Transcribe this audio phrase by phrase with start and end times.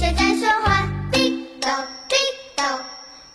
[0.00, 0.88] 谁在说话？
[1.12, 2.14] 滴答滴
[2.56, 2.64] 答，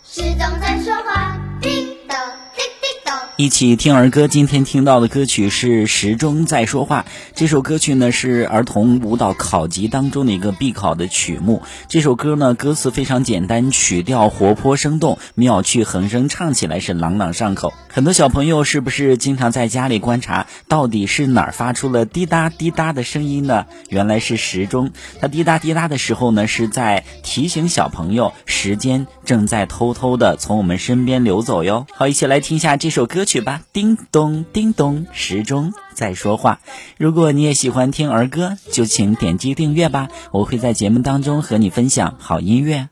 [0.04, 1.38] 时钟在说话。
[1.62, 2.16] 滴答
[2.56, 3.22] 滴滴答。
[3.36, 7.06] 一起听儿歌，今天听到的歌曲是《时钟在说话》。
[7.36, 11.62] 这首歌曲呢是儿童舞蹈考级当中的一个必考的曲目。
[11.88, 17.74] 这首歌呢歌词非常简单，曲调活泼生动，妙趣横生，唱起来是朗朗上口。
[17.96, 23.68] 很多小朋友是不是经常在家里观察，到底是哪儿发出了滴答滴答的声音呢？
[23.88, 24.92] 原来是时钟，
[25.22, 31.88] 它滴答滴答的时候呢，是在提醒小朋友时间正在偷偷的从我们身边流走哟。
[31.94, 33.62] 好，一起来听一下这首歌曲吧。
[33.72, 36.60] 叮咚叮咚，时钟在说话。
[36.98, 42.90] 如果你也喜欢听儿歌，就请点击订阅吧，我会在节目当中和你分享好音乐。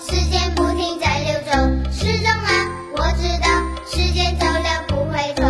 [0.00, 1.50] 时间不停在流走，
[1.92, 2.50] 时钟啊，
[2.92, 3.48] 我知道
[3.88, 5.42] 时间走了不回头。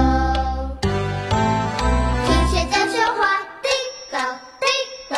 [2.27, 3.20] 听水在说话，
[3.62, 3.69] 滴
[4.11, 4.14] 咚
[4.61, 4.64] 滴
[5.08, 5.17] 咚，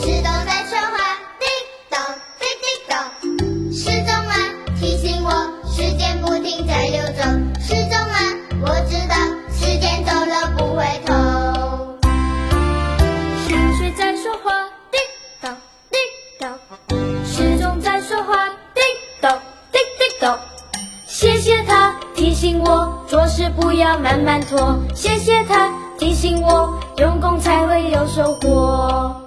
[0.00, 0.96] 石头在说话，
[1.38, 1.44] 滴
[1.90, 1.98] 咚
[2.38, 2.92] 滴滴咚。
[3.72, 4.32] 时钟啊，
[4.78, 5.30] 提醒我
[5.70, 7.47] 时间不停在流走。
[21.18, 24.78] 谢谢他提醒我做事不要慢慢拖。
[24.94, 29.20] 谢谢他提醒我用功才会有收获。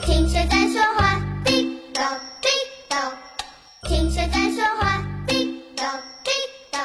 [0.00, 1.20] 听谁在说话？
[1.44, 2.48] 滴答滴
[2.88, 2.96] 答，
[3.82, 5.04] 听谁在说话？
[5.26, 5.84] 滴答
[6.24, 6.30] 滴
[6.70, 6.80] 答。